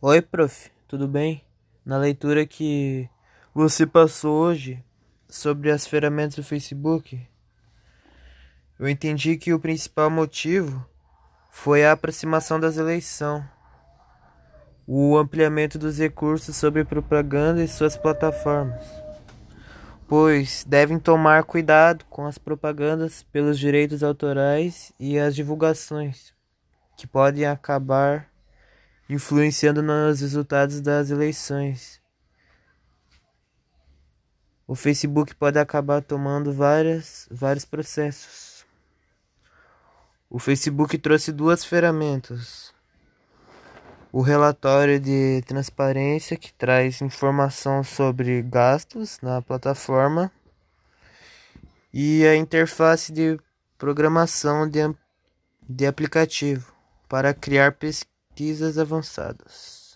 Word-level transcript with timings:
Oi, 0.00 0.22
prof, 0.22 0.70
tudo 0.86 1.08
bem? 1.08 1.42
Na 1.84 1.98
leitura 1.98 2.46
que 2.46 3.10
você 3.52 3.84
passou 3.84 4.32
hoje 4.32 4.80
sobre 5.28 5.72
as 5.72 5.88
ferramentas 5.88 6.36
do 6.36 6.44
Facebook, 6.44 7.20
eu 8.78 8.88
entendi 8.88 9.36
que 9.36 9.52
o 9.52 9.58
principal 9.58 10.08
motivo 10.08 10.86
foi 11.50 11.84
a 11.84 11.90
aproximação 11.90 12.60
das 12.60 12.76
eleições, 12.76 13.42
o 14.86 15.18
ampliamento 15.18 15.80
dos 15.80 15.98
recursos 15.98 16.54
sobre 16.54 16.84
propaganda 16.84 17.60
e 17.60 17.66
suas 17.66 17.96
plataformas, 17.96 18.86
pois 20.06 20.64
devem 20.64 21.00
tomar 21.00 21.42
cuidado 21.42 22.04
com 22.04 22.24
as 22.24 22.38
propagandas 22.38 23.24
pelos 23.24 23.58
direitos 23.58 24.04
autorais 24.04 24.92
e 24.96 25.18
as 25.18 25.34
divulgações, 25.34 26.32
que 26.96 27.04
podem 27.04 27.46
acabar 27.46 28.27
influenciando 29.08 29.82
nos 29.82 30.20
resultados 30.20 30.80
das 30.80 31.10
eleições. 31.10 32.00
O 34.66 34.74
Facebook 34.74 35.34
pode 35.34 35.58
acabar 35.58 36.02
tomando 36.02 36.52
várias, 36.52 37.26
vários 37.30 37.64
processos. 37.64 38.66
O 40.28 40.38
Facebook 40.38 40.98
trouxe 40.98 41.32
duas 41.32 41.64
ferramentas. 41.64 42.74
O 44.12 44.20
relatório 44.20 45.00
de 45.00 45.42
transparência, 45.46 46.36
que 46.36 46.52
traz 46.52 47.00
informação 47.00 47.82
sobre 47.82 48.42
gastos 48.42 49.18
na 49.22 49.40
plataforma, 49.40 50.30
e 51.92 52.26
a 52.26 52.36
interface 52.36 53.10
de 53.10 53.38
programação 53.78 54.68
de, 54.68 54.80
de 55.62 55.86
aplicativo 55.86 56.74
para 57.08 57.32
criar 57.32 57.72
pesquisas 57.72 58.17
pesquisas 58.38 58.78
avançadas 58.78 59.87